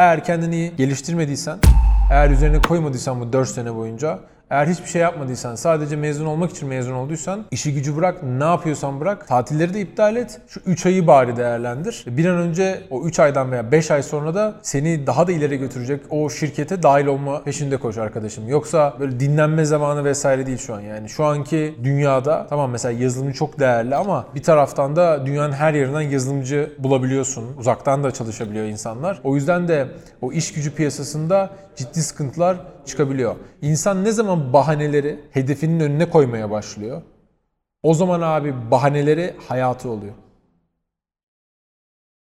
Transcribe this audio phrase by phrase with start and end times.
[0.00, 1.58] Eğer kendini geliştirmediysen,
[2.10, 6.68] eğer üzerine koymadıysan bu 4 sene boyunca eğer hiçbir şey yapmadıysan, sadece mezun olmak için
[6.68, 10.40] mezun olduysan, işi gücü bırak, ne yapıyorsan bırak, tatilleri de iptal et.
[10.48, 12.04] Şu 3 ayı bari değerlendir.
[12.06, 15.56] Bir an önce o 3 aydan veya 5 ay sonra da seni daha da ileri
[15.56, 18.48] götürecek o şirkete dahil olma peşinde koş arkadaşım.
[18.48, 21.08] Yoksa böyle dinlenme zamanı vesaire değil şu an yani.
[21.08, 26.00] Şu anki dünyada tamam mesela yazılımcı çok değerli ama bir taraftan da dünyanın her yerinden
[26.00, 27.44] yazılımcı bulabiliyorsun.
[27.58, 29.20] Uzaktan da çalışabiliyor insanlar.
[29.24, 29.88] O yüzden de
[30.22, 33.34] o iş gücü piyasasında ciddi sıkıntılar çıkabiliyor.
[33.62, 37.02] İnsan ne zaman bahaneleri hedefinin önüne koymaya başlıyor?
[37.82, 40.14] O zaman abi bahaneleri hayatı oluyor.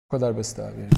[0.05, 0.81] Bu kadar basit abi.
[0.81, 0.91] Yani.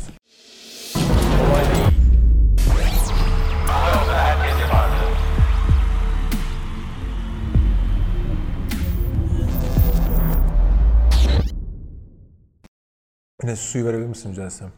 [13.43, 14.73] Yine suyu verebilir misin rica etsem?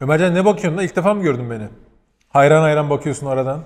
[0.00, 0.84] Ömercan ne bakıyorsun lan?
[0.84, 1.68] İlk defa mı gördün beni?
[2.28, 3.62] Hayran hayran bakıyorsun aradan.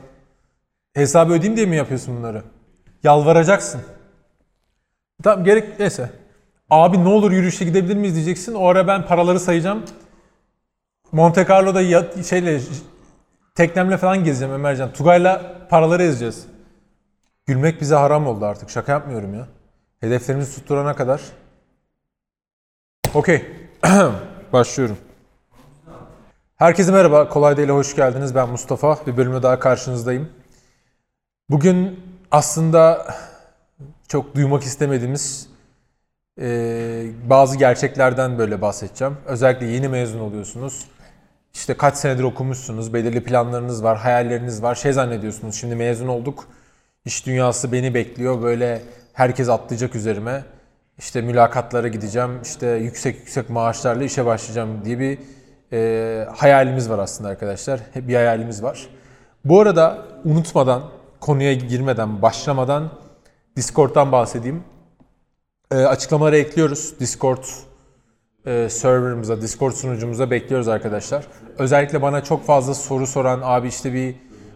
[0.99, 2.43] Hesabı ödeyeyim diye mi yapıyorsun bunları?
[3.03, 3.81] Yalvaracaksın.
[5.23, 6.11] Tamam gerek neyse.
[6.71, 8.55] Abi ne olur yürüyüşe gidebilir miyiz diyeceksin.
[8.55, 9.85] O ara ben paraları sayacağım.
[11.13, 12.61] Monte Carlo'da ya, şeyle
[13.55, 14.93] teknemle falan gezeceğim Ömercan.
[14.93, 16.47] Tugay'la paraları ezeceğiz.
[17.47, 18.71] Gülmek bize haram oldu artık.
[18.71, 19.49] Şaka yapmıyorum ya.
[20.01, 21.21] Hedeflerimizi tutturana kadar.
[23.15, 23.47] Okey.
[24.53, 24.97] Başlıyorum.
[26.57, 27.29] Herkese merhaba.
[27.29, 28.35] Kolay değil hoş geldiniz.
[28.35, 28.99] Ben Mustafa.
[29.07, 30.29] Bir bölümde daha karşınızdayım.
[31.51, 33.07] Bugün aslında
[34.09, 35.49] çok duymak istemediğimiz
[36.41, 39.17] e, bazı gerçeklerden böyle bahsedeceğim.
[39.27, 40.85] Özellikle yeni mezun oluyorsunuz.
[41.55, 44.75] İşte kaç senedir okumuşsunuz, belirli planlarınız var, hayalleriniz var.
[44.75, 46.45] Şey zannediyorsunuz, şimdi mezun olduk,
[47.05, 50.45] iş dünyası beni bekliyor, böyle herkes atlayacak üzerime.
[50.99, 55.19] İşte mülakatlara gideceğim, işte yüksek yüksek maaşlarla işe başlayacağım diye bir
[55.73, 57.81] e, hayalimiz var aslında arkadaşlar.
[57.95, 58.89] Hep bir hayalimiz var.
[59.45, 62.91] Bu arada unutmadan, konuya girmeden, başlamadan
[63.57, 64.65] Discord'dan bahsedeyim.
[65.71, 67.01] E, açıklamalara ekliyoruz.
[67.01, 67.45] Discord
[68.47, 71.27] e, serverımıza, Discord sunucumuza bekliyoruz arkadaşlar.
[71.59, 74.15] Özellikle bana çok fazla soru soran abi işte bir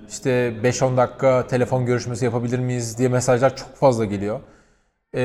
[0.09, 0.31] işte
[0.63, 4.41] 5-10 dakika telefon görüşmesi yapabilir miyiz diye mesajlar çok fazla geliyor.
[5.15, 5.21] E,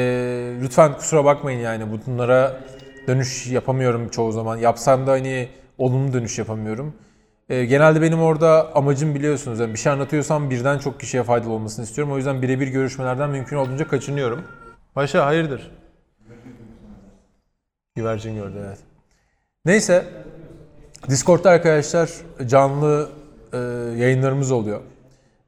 [0.61, 2.59] lütfen kusura bakmayın yani bunlara
[3.07, 4.57] dönüş yapamıyorum çoğu zaman.
[4.57, 6.93] Yapsam da hani olumlu dönüş yapamıyorum.
[7.49, 11.85] E, genelde benim orada amacım biliyorsunuz yani bir şey anlatıyorsam birden çok kişiye faydalı olmasını
[11.85, 12.13] istiyorum.
[12.13, 14.43] O yüzden birebir görüşmelerden mümkün olduğunca kaçınıyorum.
[14.93, 15.71] Paşa hayırdır?
[17.95, 18.77] Güvercin gördü evet.
[19.65, 20.05] Neyse
[21.09, 22.09] Discord'da arkadaşlar
[22.47, 23.09] canlı
[23.53, 23.57] e,
[23.97, 24.81] yayınlarımız oluyor.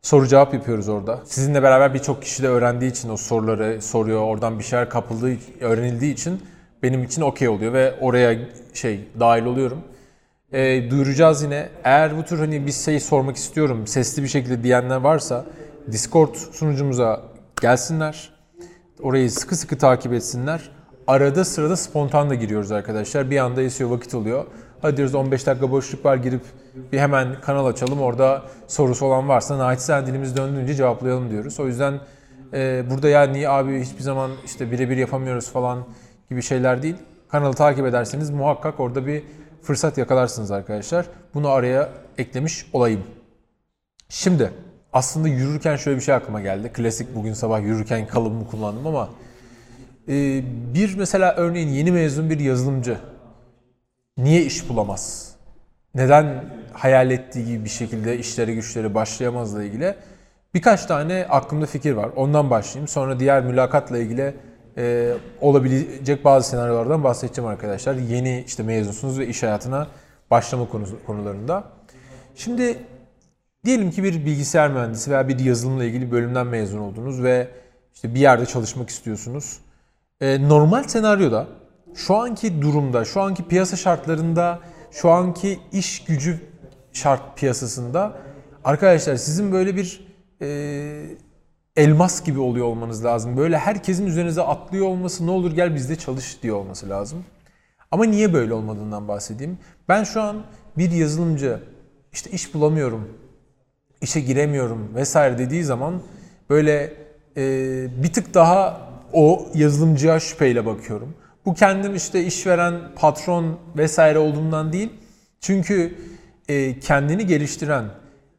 [0.01, 1.19] Soru cevap yapıyoruz orada.
[1.25, 4.21] Sizinle beraber birçok kişi de öğrendiği için o soruları soruyor.
[4.21, 6.41] Oradan bir şeyler kapıldığı, öğrenildiği için
[6.83, 8.38] benim için okey oluyor ve oraya
[8.73, 9.83] şey dahil oluyorum.
[10.53, 11.69] E, duyuracağız yine.
[11.83, 15.45] Eğer bu tür hani bir şey sormak istiyorum sesli bir şekilde diyenler varsa
[15.91, 17.21] Discord sunucumuza
[17.61, 18.29] gelsinler.
[19.01, 20.69] Orayı sıkı sıkı takip etsinler.
[21.07, 23.31] Arada sırada spontan da giriyoruz arkadaşlar.
[23.31, 24.45] Bir anda esiyor vakit oluyor.
[24.81, 26.41] Hadi diyoruz 15 dakika boşluk var girip
[26.91, 28.01] bir hemen kanal açalım.
[28.01, 31.59] Orada sorusu olan varsa naçizane dilimiz döndüğünce cevaplayalım diyoruz.
[31.59, 31.99] O yüzden
[32.53, 35.85] e, burada ya niye abi hiçbir zaman işte birebir yapamıyoruz falan
[36.29, 36.95] gibi şeyler değil.
[37.29, 39.23] Kanalı takip ederseniz muhakkak orada bir
[39.63, 41.05] fırsat yakalarsınız arkadaşlar.
[41.33, 43.03] Bunu araya eklemiş olayım.
[44.09, 44.51] Şimdi
[44.93, 46.71] aslında yürürken şöyle bir şey aklıma geldi.
[46.73, 49.09] Klasik bugün sabah yürürken kalıbımı kullandım ama
[50.07, 50.43] e,
[50.73, 52.97] bir mesela örneğin yeni mezun bir yazılımcı
[54.17, 55.35] niye iş bulamaz?
[55.95, 59.95] Neden hayal ettiği gibi bir şekilde işleri güçleri başlayamazla ilgili
[60.53, 62.09] birkaç tane aklımda fikir var.
[62.15, 62.87] Ondan başlayayım.
[62.87, 64.35] Sonra diğer mülakatla ilgili
[64.79, 67.95] e, olabilecek bazı senaryolardan bahsedeceğim arkadaşlar.
[67.95, 69.88] Yeni işte mezunsunuz ve iş hayatına
[70.31, 71.63] başlama konu, konularında.
[72.35, 72.78] Şimdi
[73.66, 77.47] diyelim ki bir bilgisayar mühendisi veya bir yazılımla ilgili bölümden mezun oldunuz ve
[77.94, 79.59] işte bir yerde çalışmak istiyorsunuz.
[80.22, 81.47] E, normal senaryoda
[81.95, 84.59] şu anki durumda, şu anki piyasa şartlarında,
[84.91, 86.39] şu anki iş gücü
[86.94, 88.18] şart piyasasında
[88.63, 90.07] arkadaşlar sizin böyle bir
[90.42, 90.48] e,
[91.79, 93.37] elmas gibi oluyor olmanız lazım.
[93.37, 97.25] Böyle herkesin üzerinize atlıyor olması ne olur gel bizde çalış diyor olması lazım.
[97.91, 99.57] Ama niye böyle olmadığından bahsedeyim.
[99.89, 100.43] Ben şu an
[100.77, 101.59] bir yazılımcı
[102.13, 103.09] işte iş bulamıyorum,
[104.01, 106.01] işe giremiyorum vesaire dediği zaman
[106.49, 106.93] böyle
[107.37, 107.43] e,
[108.03, 111.13] bir tık daha o yazılımcıya şüpheyle bakıyorum.
[111.45, 114.89] Bu kendim işte işveren, patron vesaire olduğumdan değil.
[115.39, 115.95] Çünkü
[116.49, 117.85] e, kendini geliştiren,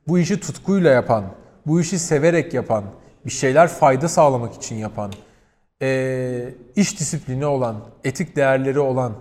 [0.08, 1.24] bu işi tutkuyla yapan,
[1.66, 2.84] bu işi severek yapan,
[3.26, 5.12] bir şeyler fayda sağlamak için yapan,
[5.82, 9.12] e, iş disiplini olan, etik değerleri olan,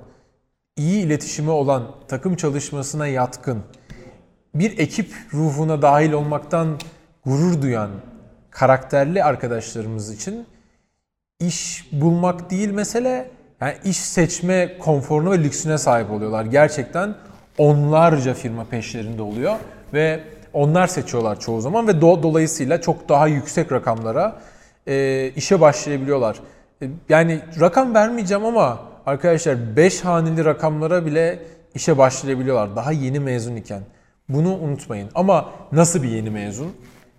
[0.78, 3.63] iyi iletişimi olan, takım çalışmasına yatkın,
[4.56, 6.80] bir ekip ruhuna dahil olmaktan
[7.25, 7.90] gurur duyan
[8.51, 10.45] karakterli arkadaşlarımız için
[11.40, 13.31] iş bulmak değil mesele.
[13.62, 16.45] Yani iş seçme konforuna ve lüksüne sahip oluyorlar.
[16.45, 17.16] Gerçekten
[17.57, 19.56] onlarca firma peşlerinde oluyor
[19.94, 20.24] ve
[20.54, 24.42] onlar seçiyorlar çoğu zaman ve do- dolayısıyla çok daha yüksek rakamlara
[24.88, 26.40] e, işe başlayabiliyorlar.
[26.81, 31.40] E, yani rakam vermeyeceğim ama arkadaşlar 5 haneli rakamlara bile
[31.75, 33.81] işe başlayabiliyorlar daha yeni mezun iken.
[34.30, 35.10] Bunu unutmayın.
[35.16, 36.74] Ama nasıl bir yeni mezun?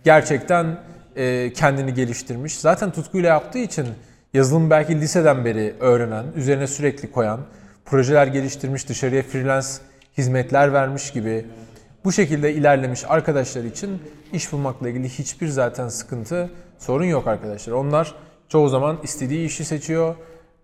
[0.04, 0.78] Gerçekten
[1.16, 2.58] e, kendini geliştirmiş.
[2.58, 3.86] Zaten tutkuyla yaptığı için
[4.34, 7.40] yazılım belki liseden beri öğrenen, üzerine sürekli koyan,
[7.84, 9.68] projeler geliştirmiş, dışarıya freelance
[10.18, 11.46] hizmetler vermiş gibi
[12.04, 14.02] bu şekilde ilerlemiş arkadaşlar için
[14.32, 17.72] iş bulmakla ilgili hiçbir zaten sıkıntı, sorun yok arkadaşlar.
[17.72, 18.14] Onlar
[18.48, 20.14] çoğu zaman istediği işi seçiyor,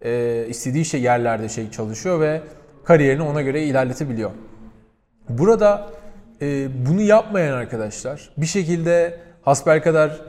[0.02, 2.42] e, istediği şey yerlerde şey çalışıyor ve
[2.84, 4.30] kariyerini ona göre ilerletebiliyor.
[5.28, 5.90] Burada
[6.42, 10.20] e, bunu yapmayan arkadaşlar bir şekilde hasbelkader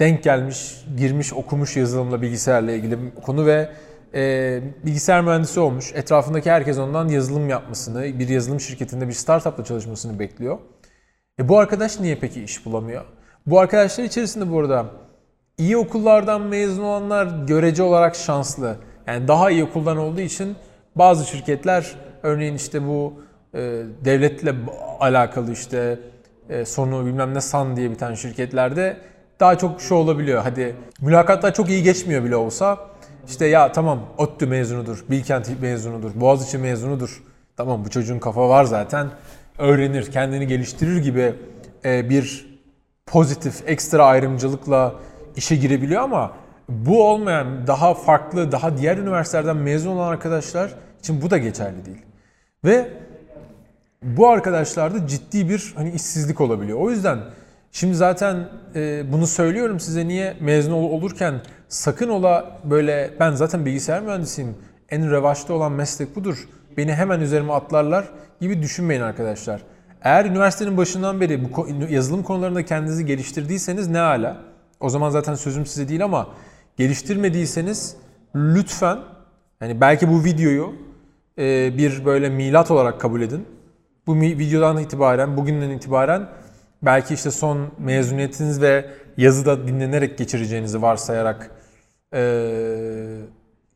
[0.00, 3.68] denk gelmiş, girmiş, okumuş yazılımla bilgisayarla ilgili konu ve
[4.14, 5.92] e, bilgisayar mühendisi olmuş.
[5.94, 10.58] Etrafındaki herkes ondan yazılım yapmasını, bir yazılım şirketinde bir startupla çalışmasını bekliyor.
[11.40, 13.04] E, bu arkadaş niye peki iş bulamıyor?
[13.46, 14.86] Bu arkadaşlar içerisinde bu arada
[15.58, 18.76] iyi okullardan mezun olanlar görece olarak şanslı.
[19.06, 20.56] Yani daha iyi okuldan olduğu için
[20.96, 23.14] bazı şirketler örneğin işte bu
[23.54, 23.58] e,
[24.04, 24.54] devletle
[25.00, 25.98] alakalı işte
[26.48, 28.96] e, sonu bilmem ne san diye biten şirketlerde
[29.40, 30.42] daha çok şu olabiliyor.
[30.42, 32.78] Hadi mülakatlar çok iyi geçmiyor bile olsa
[33.28, 37.22] işte ya tamam ODTÜ mezunudur, Bilkent mezunudur, Boğaziçi mezunudur.
[37.56, 39.10] Tamam bu çocuğun kafa var zaten.
[39.58, 41.34] Öğrenir, kendini geliştirir gibi
[41.84, 42.50] e, bir
[43.06, 44.94] pozitif, ekstra ayrımcılıkla
[45.36, 46.32] işe girebiliyor ama
[46.68, 52.02] bu olmayan, daha farklı, daha diğer üniversitelerden mezun olan arkadaşlar için bu da geçerli değil.
[52.64, 52.88] Ve
[54.02, 56.78] bu arkadaşlarda ciddi bir hani işsizlik olabiliyor.
[56.80, 57.18] O yüzden
[57.72, 61.34] şimdi zaten e, bunu söylüyorum size niye mezun ol- olurken
[61.70, 64.54] sakın ola böyle ben zaten bilgisayar mühendisiyim.
[64.88, 66.48] En revaçta olan meslek budur.
[66.76, 68.08] Beni hemen üzerime atlarlar
[68.40, 69.62] gibi düşünmeyin arkadaşlar.
[70.02, 74.36] Eğer üniversitenin başından beri bu yazılım konularında kendinizi geliştirdiyseniz ne ala.
[74.80, 76.28] O zaman zaten sözüm size değil ama
[76.76, 77.96] geliştirmediyseniz
[78.34, 78.98] lütfen
[79.60, 80.74] yani belki bu videoyu
[81.38, 83.46] e, bir böyle milat olarak kabul edin.
[84.06, 86.28] Bu videodan itibaren, bugünden itibaren
[86.82, 88.86] belki işte son mezuniyetiniz ve
[89.16, 91.50] yazıda dinlenerek geçireceğinizi varsayarak
[92.14, 92.20] e,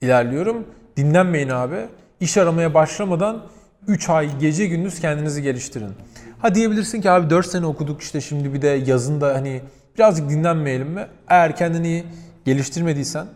[0.01, 0.67] ilerliyorum.
[0.97, 1.87] Dinlenmeyin abi.
[2.21, 3.43] İş aramaya başlamadan
[3.87, 5.93] 3 ay gece gündüz kendinizi geliştirin.
[6.39, 9.63] Ha diyebilirsin ki abi 4 sene okuduk işte şimdi bir de yazında hani
[9.97, 11.07] birazcık dinlenmeyelim mi?
[11.29, 12.05] Eğer kendini
[12.45, 13.27] geliştirmediysen,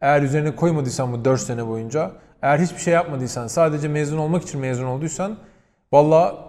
[0.00, 2.12] eğer üzerine koymadıysan bu 4 sene boyunca,
[2.42, 5.36] eğer hiçbir şey yapmadıysan, sadece mezun olmak için mezun olduysan,
[5.92, 6.44] valla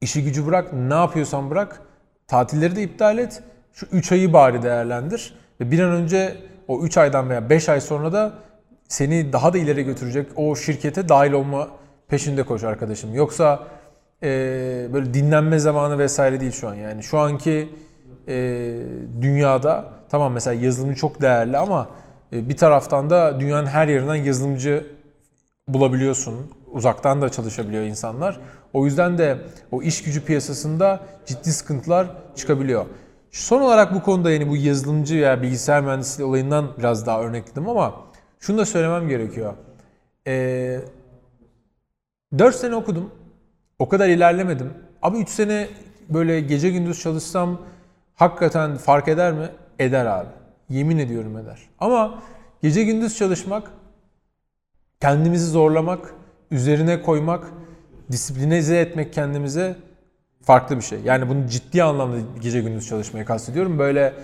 [0.00, 1.82] işi gücü bırak, ne yapıyorsan bırak,
[2.26, 3.42] tatilleri de iptal et,
[3.72, 6.36] şu 3 ayı bari değerlendir ve bir an önce
[6.68, 8.32] o 3 aydan veya 5 ay sonra da
[8.88, 11.68] seni daha da ileri götürecek o şirkete dahil olma
[12.08, 13.14] peşinde koş arkadaşım.
[13.14, 13.66] Yoksa
[14.22, 14.28] e,
[14.92, 17.02] böyle dinlenme zamanı vesaire değil şu an yani.
[17.02, 17.68] Şu anki
[18.28, 18.34] e,
[19.20, 21.88] dünyada tamam mesela yazılımcı çok değerli ama
[22.32, 24.86] e, bir taraftan da dünyanın her yerinden yazılımcı
[25.68, 26.34] bulabiliyorsun.
[26.72, 28.40] Uzaktan da çalışabiliyor insanlar.
[28.72, 29.38] O yüzden de
[29.72, 32.06] o iş gücü piyasasında ciddi sıkıntılar
[32.36, 32.86] çıkabiliyor.
[33.32, 37.94] Son olarak bu konuda yani bu yazılımcı veya bilgisayar mühendisliği olayından biraz daha örnekledim ama
[38.40, 39.54] şunu da söylemem gerekiyor.
[40.26, 40.80] Ee,
[42.38, 43.10] 4 sene okudum.
[43.78, 44.72] O kadar ilerlemedim.
[45.02, 45.68] Abi 3 sene
[46.08, 47.60] böyle gece gündüz çalışsam
[48.14, 49.48] hakikaten fark eder mi?
[49.78, 50.28] Eder abi.
[50.68, 51.58] Yemin ediyorum eder.
[51.78, 52.22] Ama
[52.62, 53.70] gece gündüz çalışmak,
[55.00, 56.14] kendimizi zorlamak,
[56.50, 57.46] üzerine koymak,
[58.12, 59.76] disiplinize etmek kendimize
[60.48, 60.98] farklı bir şey.
[61.04, 63.78] Yani bunu ciddi anlamda gece gündüz çalışmayı kastediyorum.
[63.78, 64.14] Böyle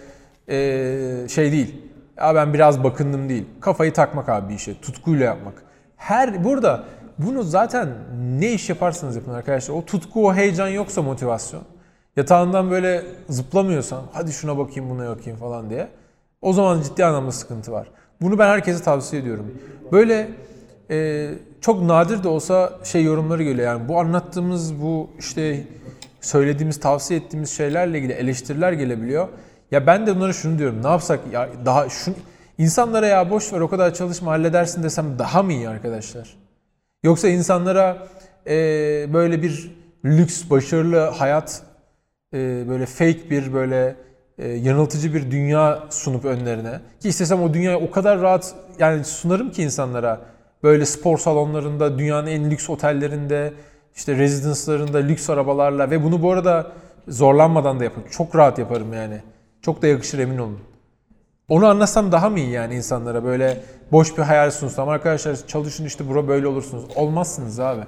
[0.48, 1.82] e, şey değil.
[2.16, 3.44] Ya ben biraz bakındım değil.
[3.60, 4.80] Kafayı takmak abi bir işe.
[4.80, 5.54] Tutkuyla yapmak.
[5.96, 6.84] Her burada
[7.18, 7.88] bunu zaten
[8.38, 9.74] ne iş yaparsanız yapın arkadaşlar.
[9.74, 11.62] O tutku, o heyecan yoksa motivasyon.
[12.16, 15.88] Yatağından böyle zıplamıyorsan hadi şuna bakayım buna bakayım falan diye.
[16.42, 17.90] O zaman ciddi anlamda sıkıntı var.
[18.20, 19.54] Bunu ben herkese tavsiye ediyorum.
[19.92, 20.28] Böyle
[20.90, 23.68] e, çok nadir de olsa şey yorumları geliyor.
[23.68, 25.64] Yani bu anlattığımız bu işte
[26.24, 29.28] söylediğimiz, tavsiye ettiğimiz şeylerle ilgili eleştiriler gelebiliyor.
[29.70, 30.82] Ya ben de onlara şunu diyorum.
[30.82, 32.14] Ne yapsak ya daha şu
[32.58, 36.36] insanlara ya boş ver o kadar çalışma halledersin desem daha mı iyi arkadaşlar?
[37.02, 38.06] Yoksa insanlara
[38.46, 38.52] e,
[39.12, 39.70] böyle bir
[40.04, 41.62] lüks, başarılı hayat,
[42.34, 43.96] e, böyle fake bir böyle
[44.38, 49.50] e, yanıltıcı bir dünya sunup önlerine ki istesem o dünyayı o kadar rahat yani sunarım
[49.50, 50.20] ki insanlara
[50.62, 53.52] böyle spor salonlarında, dünyanın en lüks otellerinde,
[53.94, 56.72] işte residence'larında lüks arabalarla ve bunu bu arada
[57.08, 58.08] zorlanmadan da yaparım.
[58.10, 59.20] Çok rahat yaparım yani.
[59.62, 60.58] Çok da yakışır emin olun.
[61.48, 63.60] Onu anlasam daha mı iyi yani insanlara böyle
[63.92, 64.88] boş bir hayal sunsam.
[64.88, 66.84] Arkadaşlar çalışın işte bura böyle olursunuz.
[66.96, 67.82] Olmazsınız abi.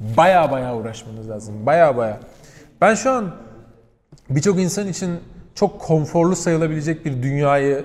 [0.00, 1.66] Baya baya uğraşmanız lazım.
[1.66, 2.20] Baya baya.
[2.80, 3.34] Ben şu an
[4.30, 5.20] birçok insan için
[5.54, 7.84] çok konforlu sayılabilecek bir dünyayı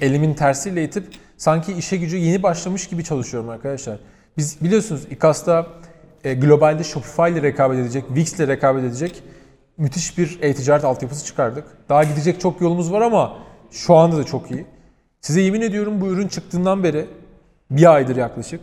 [0.00, 1.04] elimin tersiyle itip
[1.36, 3.98] sanki işe gücü yeni başlamış gibi çalışıyorum arkadaşlar.
[4.36, 5.66] Biz biliyorsunuz İKAS'ta
[6.24, 9.22] e, globalde Shopify ile rekabet edecek, Wix ile rekabet edecek
[9.78, 11.64] müthiş bir e-ticaret altyapısı çıkardık.
[11.88, 13.38] Daha gidecek çok yolumuz var ama
[13.70, 14.66] şu anda da çok iyi.
[15.20, 17.06] Size yemin ediyorum bu ürün çıktığından beri
[17.70, 18.60] bir aydır yaklaşık.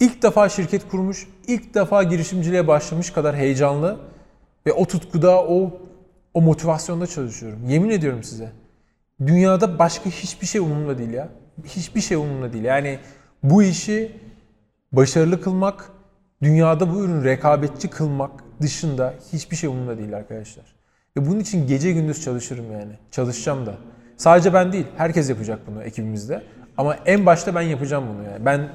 [0.00, 3.98] İlk defa şirket kurmuş, ilk defa girişimciliğe başlamış kadar heyecanlı
[4.66, 5.80] ve o tutkuda, o
[6.34, 7.68] o motivasyonda çalışıyorum.
[7.68, 8.52] Yemin ediyorum size.
[9.26, 11.28] Dünyada başka hiçbir şey umurumda değil ya.
[11.64, 12.64] Hiçbir şey umurumda değil.
[12.64, 12.98] Yani
[13.42, 14.12] bu işi
[14.92, 15.90] başarılı kılmak,
[16.42, 18.30] dünyada bu ürünü rekabetçi kılmak
[18.60, 20.64] dışında hiçbir şey umurumda değil arkadaşlar.
[21.16, 22.92] Ve bunun için gece gündüz çalışırım yani.
[23.10, 23.74] Çalışacağım da.
[24.16, 26.42] Sadece ben değil, herkes yapacak bunu ekibimizde.
[26.76, 28.44] Ama en başta ben yapacağım bunu yani.
[28.44, 28.68] Ben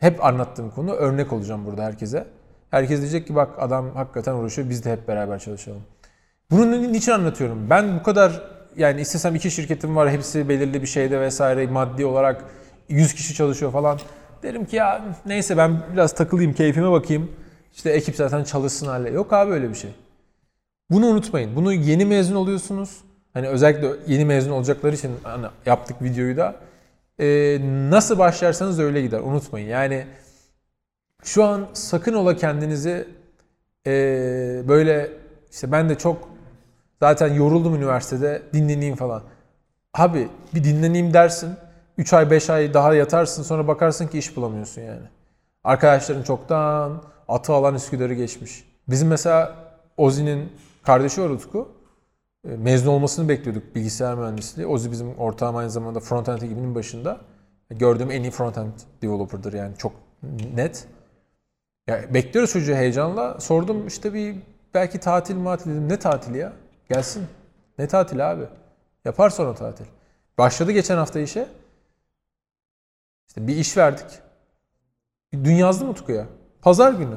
[0.00, 2.26] hep anlattığım konu örnek olacağım burada herkese.
[2.70, 5.82] Herkes diyecek ki bak adam hakikaten uğraşıyor biz de hep beraber çalışalım.
[6.50, 7.70] Bunu niçin anlatıyorum?
[7.70, 8.42] Ben bu kadar
[8.76, 12.44] yani istesem iki şirketim var hepsi belirli bir şeyde vesaire maddi olarak
[12.88, 13.98] 100 kişi çalışıyor falan.
[14.44, 17.32] Derim ki ya neyse ben biraz takılayım keyfime bakayım.
[17.74, 19.10] İşte ekip zaten çalışsın halle.
[19.10, 19.90] Yok abi öyle bir şey.
[20.90, 21.56] Bunu unutmayın.
[21.56, 23.00] Bunu yeni mezun oluyorsunuz.
[23.34, 26.56] Hani özellikle yeni mezun olacaklar için hani yaptık videoyu da.
[27.20, 27.58] Ee,
[27.90, 29.20] nasıl başlarsanız öyle gider.
[29.20, 29.68] Unutmayın.
[29.68, 30.06] Yani
[31.22, 33.08] şu an sakın ola kendinizi
[33.86, 33.92] e,
[34.68, 35.10] böyle
[35.52, 36.28] işte ben de çok
[37.00, 39.22] zaten yoruldum üniversitede dinleneyim falan.
[39.94, 41.50] Abi bir dinleneyim dersin.
[41.98, 45.06] 3 ay 5 ay daha yatarsın sonra bakarsın ki iş bulamıyorsun yani.
[45.64, 48.64] Arkadaşların çoktan atı alan Üsküdar'ı geçmiş.
[48.88, 49.56] Bizim mesela
[49.96, 51.30] Ozi'nin kardeşi var.
[52.44, 54.66] E, mezun olmasını bekliyorduk bilgisayar mühendisliği.
[54.66, 57.20] Ozi bizim ortağım aynı zamanda frontend ekibinin başında.
[57.70, 58.72] Gördüğüm en iyi frontend
[59.02, 59.92] developer'dır yani çok
[60.54, 60.86] net.
[61.86, 63.40] Ya bekliyoruz çocuğu heyecanla.
[63.40, 64.36] Sordum işte bir
[64.74, 65.88] belki tatil matil dedim.
[65.88, 66.52] Ne tatili ya?
[66.88, 67.26] Gelsin.
[67.78, 68.44] Ne tatil abi?
[69.04, 69.84] Yapar sonra tatil.
[70.38, 71.48] Başladı geçen hafta işe.
[73.34, 74.06] İşte bir iş verdik.
[75.32, 76.26] Dün yazdım Utku'ya.
[76.62, 77.14] Pazar günü.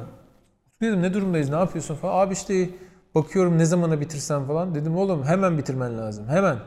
[0.68, 2.26] Utku dedim ne durumdayız, ne yapıyorsun falan.
[2.26, 2.70] Abi işte
[3.16, 4.76] bakıyorum ne zamana bitirsem falan.
[4.76, 6.28] Dedim oğlum hemen bitirmen lazım.
[6.28, 6.58] Hemen.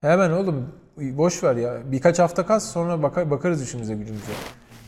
[0.00, 1.92] Hemen oğlum boş ver ya.
[1.92, 4.32] Birkaç hafta kas sonra bakar, bakarız işimize gücümüze.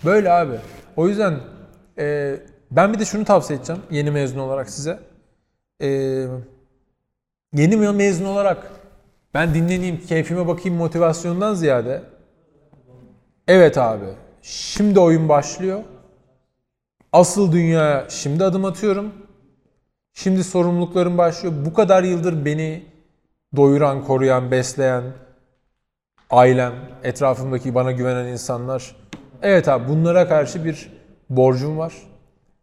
[0.04, 0.58] Böyle abi.
[0.96, 1.40] O yüzden
[1.98, 2.36] e,
[2.70, 4.98] ben bir de şunu tavsiye edeceğim yeni mezun olarak size.
[5.80, 5.88] E,
[7.54, 8.70] yeni mezun olarak
[9.34, 12.13] ben dinleneyim, keyfime bakayım motivasyondan ziyade
[13.48, 14.06] evet abi
[14.42, 15.82] şimdi oyun başlıyor.
[17.12, 19.12] Asıl dünyaya şimdi adım atıyorum.
[20.14, 21.54] Şimdi sorumluluklarım başlıyor.
[21.66, 22.84] Bu kadar yıldır beni
[23.56, 25.04] doyuran, koruyan, besleyen
[26.30, 26.72] ailem,
[27.02, 28.96] etrafımdaki bana güvenen insanlar.
[29.42, 30.92] Evet abi bunlara karşı bir
[31.30, 31.94] borcum var.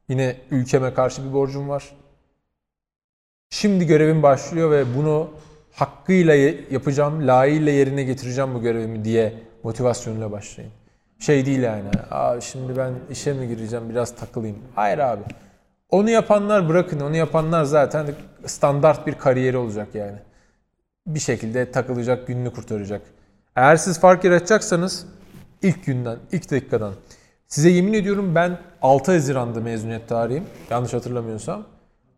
[0.09, 1.83] Yine ülkeme karşı bir borcum var.
[3.49, 5.29] Şimdi görevim başlıyor ve bunu
[5.73, 6.35] hakkıyla
[6.71, 9.33] yapacağım, layığıyla yerine getireceğim bu görevimi diye
[9.63, 10.71] motivasyonuyla başlayın.
[11.19, 14.57] Şey değil yani, Aa, şimdi ben işe mi gireceğim biraz takılayım.
[14.75, 15.23] Hayır abi.
[15.89, 18.07] Onu yapanlar bırakın, onu yapanlar zaten
[18.45, 20.17] standart bir kariyeri olacak yani.
[21.07, 23.01] Bir şekilde takılacak, gününü kurtaracak.
[23.55, 25.05] Eğer siz fark yaratacaksanız
[25.61, 26.93] ilk günden, ilk dakikadan.
[27.47, 30.43] Size yemin ediyorum ben 6 Haziran'da mezuniyet tarihim.
[30.69, 31.63] Yanlış hatırlamıyorsam.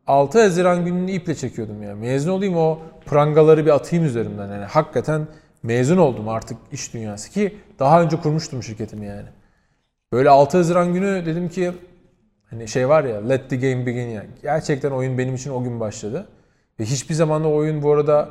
[0.08, 1.96] 6 Haziran gününü iple çekiyordum ya.
[1.96, 4.48] Mezun olayım o prangaları bir atayım üzerimden.
[4.48, 5.28] Yani hakikaten
[5.64, 9.28] mezun oldum artık iş dünyası ki daha önce kurmuştum şirketimi yani.
[10.12, 11.72] Böyle 6 Haziran günü dedim ki
[12.50, 14.30] hani şey var ya let the game begin yani.
[14.42, 16.28] Gerçekten oyun benim için o gün başladı.
[16.80, 18.30] Ve hiçbir zaman o oyun bu arada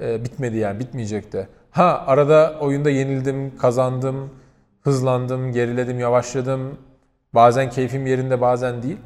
[0.00, 1.48] e, bitmedi yani bitmeyecek de.
[1.70, 4.30] Ha arada oyunda yenildim, kazandım,
[4.80, 6.78] hızlandım, geriledim, yavaşladım.
[7.34, 8.98] Bazen keyfim yerinde bazen değil.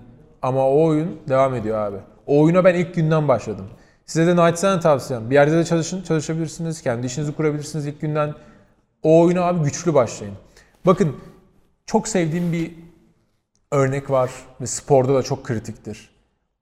[0.42, 1.97] Ama o oyun devam ediyor abi.
[2.26, 3.66] O oyuna ben ilk günden başladım.
[4.07, 5.31] Size de naçizane tavsiyem.
[5.31, 6.83] Bir yerde de çalışın, çalışabilirsiniz.
[6.83, 8.35] Kendi işinizi kurabilirsiniz ilk günden.
[9.03, 10.35] O oyuna abi güçlü başlayın.
[10.87, 11.17] Bakın
[11.87, 12.75] çok sevdiğim bir
[13.73, 16.11] örnek var ve sporda da çok kritiktir.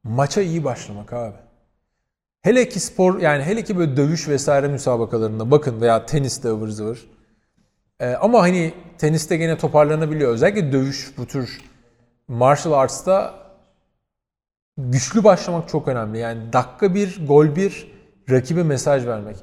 [0.05, 1.37] Maça iyi başlamak abi.
[2.43, 7.07] Hele ki spor yani hele ki böyle dövüş vesaire müsabakalarında bakın veya teniste ıvır zıvır.
[8.01, 10.33] Ee, ama hani teniste gene toparlanabiliyor.
[10.33, 11.61] Özellikle dövüş bu tür
[12.29, 13.44] martial arts'ta
[14.79, 16.19] güçlü başlamak çok önemli.
[16.19, 17.93] Yani dakika bir, gol bir
[18.31, 19.37] rakibe mesaj vermek.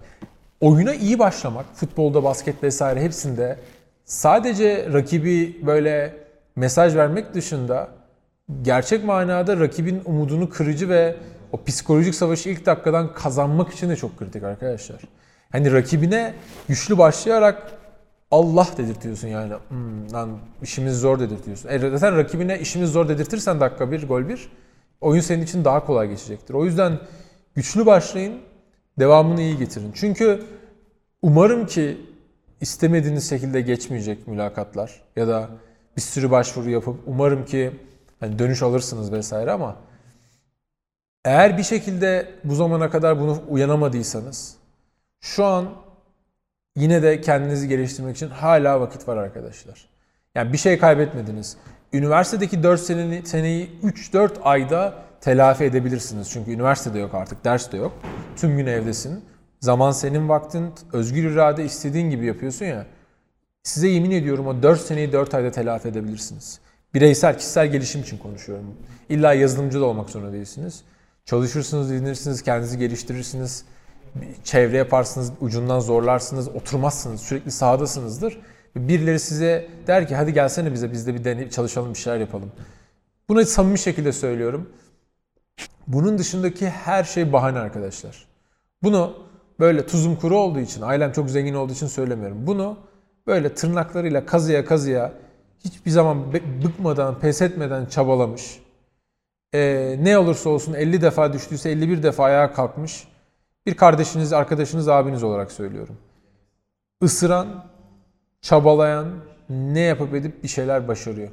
[0.62, 3.60] Oyuna iyi başlamak, futbolda, basket vesaire hepsinde
[4.06, 6.16] sadece rakibi böyle
[6.56, 7.90] mesaj vermek dışında
[8.62, 11.16] gerçek manada rakibin umudunu kırıcı ve
[11.52, 15.02] o psikolojik savaşı ilk dakikadan kazanmak için de çok kritik arkadaşlar.
[15.52, 16.34] Hani rakibine
[16.68, 17.72] güçlü başlayarak
[18.32, 19.54] Allah dedirtiyorsun yani.
[19.70, 21.70] Hmm, lan işimiz zor dedirtiyorsun.
[21.70, 24.50] E zaten rakibine işimiz zor dedirtirsen dakika bir, gol bir,
[25.02, 26.54] oyun senin için daha kolay geçecektir.
[26.54, 27.00] O yüzden
[27.56, 28.42] güçlü başlayın,
[29.00, 29.92] devamını iyi getirin.
[29.96, 30.44] Çünkü
[31.22, 31.98] umarım ki
[32.62, 35.50] istemediğiniz şekilde geçmeyecek mülakatlar ya da
[35.98, 37.72] bir sürü başvuru yapıp umarım ki
[38.20, 39.76] hani dönüş alırsınız vesaire ama
[41.26, 44.56] eğer bir şekilde bu zamana kadar bunu uyanamadıysanız
[45.20, 45.70] şu an
[46.76, 49.90] yine de kendinizi geliştirmek için hala vakit var arkadaşlar.
[50.36, 51.58] Yani bir şey kaybetmediniz.
[51.94, 56.30] Üniversitedeki 4 seneni, seneyi 3-4 ayda telafi edebilirsiniz.
[56.32, 57.94] Çünkü üniversitede yok artık, ders de yok.
[58.36, 59.26] Tüm gün evdesin.
[59.60, 62.86] Zaman senin vaktin, özgür irade istediğin gibi yapıyorsun ya.
[63.64, 66.60] Size yemin ediyorum o 4 seneyi 4 ayda telafi edebilirsiniz.
[66.94, 68.76] Bireysel, kişisel gelişim için konuşuyorum.
[69.10, 70.84] İlla yazılımcı da olmak zorunda değilsiniz.
[71.26, 73.66] Çalışırsınız, dinlenirsiniz, kendinizi geliştirirsiniz.
[74.44, 78.40] Çevre yaparsınız, ucundan zorlarsınız, oturmazsınız, sürekli sahadasınızdır.
[78.76, 82.52] Birileri size der ki hadi gelsene bize, biz de bir deney, çalışalım, bir şeyler yapalım.
[83.30, 84.70] Bunu samimi şekilde söylüyorum.
[85.88, 88.26] Bunun dışındaki her şey bahane arkadaşlar.
[88.84, 89.14] Bunu
[89.60, 92.48] böyle tuzum kuru olduğu için, ailem çok zengin olduğu için söylemiyorum.
[92.48, 92.78] Bunu
[93.28, 95.14] böyle tırnaklarıyla kazıya kazıya
[95.66, 98.60] hiçbir zaman bıkmadan, pes etmeden çabalamış.
[99.54, 103.08] Ee, ne olursa olsun 50 defa düştüyse 51 defa ayağa kalkmış.
[103.66, 105.98] Bir kardeşiniz, arkadaşınız, abiniz olarak söylüyorum.
[107.02, 107.66] Isıran,
[108.42, 109.08] çabalayan,
[109.50, 111.30] ne yapıp edip bir şeyler başarıyor.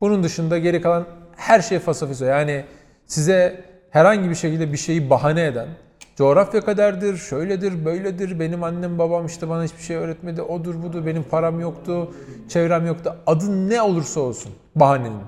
[0.00, 2.24] Bunun dışında geri kalan her şey fasafiso.
[2.24, 2.64] Yani
[3.06, 5.68] size herhangi bir şekilde bir şeyi bahane eden,
[6.16, 11.22] coğrafya kaderdir, şöyledir, böyledir, benim annem babam işte bana hiçbir şey öğretmedi, odur budur, benim
[11.22, 12.14] param yoktu,
[12.48, 13.16] çevrem yoktu.
[13.26, 15.22] Adı ne olursa olsun bahanenin.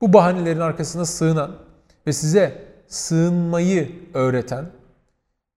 [0.00, 1.50] Bu bahanelerin arkasına sığınan
[2.06, 4.66] ve size sığınmayı öğreten,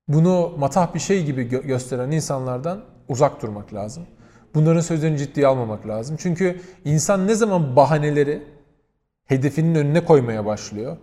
[0.08, 4.03] bunu matah bir şey gibi gö- gösteren insanlardan uzak durmak lazım.
[4.57, 6.17] Bunların sözlerini ciddiye almamak lazım.
[6.20, 8.43] Çünkü insan ne zaman bahaneleri
[9.25, 10.98] hedefinin önüne koymaya başlıyor,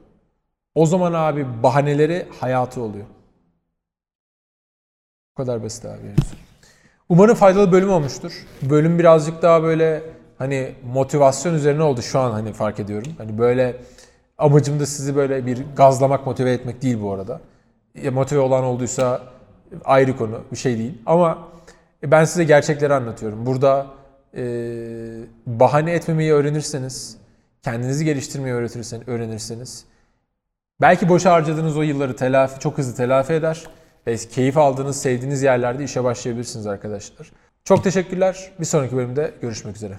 [0.74, 3.04] o zaman abi bahaneleri hayatı oluyor.
[5.30, 6.14] Bu kadar basit abi.
[7.08, 8.46] Umarım faydalı bölüm olmuştur.
[8.62, 10.02] Bölüm birazcık daha böyle
[10.38, 13.12] hani motivasyon üzerine oldu şu an hani fark ediyorum.
[13.18, 13.76] Hani böyle
[14.38, 17.40] amacım da sizi böyle bir gazlamak, motive etmek değil bu arada.
[18.02, 19.22] Ya motive olan olduysa
[19.84, 20.98] ayrı konu, bir şey değil.
[21.06, 21.53] Ama
[22.10, 23.46] ben size gerçekleri anlatıyorum.
[23.46, 23.86] Burada
[24.36, 24.44] e,
[25.46, 27.16] bahane etmemeyi öğrenirseniz,
[27.62, 29.84] kendinizi geliştirmeyi öğretirseniz, öğrenirseniz,
[30.80, 33.64] belki boşa harcadığınız o yılları telafi, çok hızlı telafi eder
[34.06, 37.30] ve keyif aldığınız, sevdiğiniz yerlerde işe başlayabilirsiniz arkadaşlar.
[37.64, 38.52] Çok teşekkürler.
[38.60, 39.94] Bir sonraki bölümde görüşmek üzere.